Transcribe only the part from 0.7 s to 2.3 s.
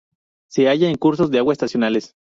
en cursos de agua estacionales.